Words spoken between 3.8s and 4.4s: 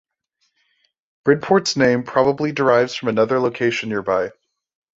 nearby.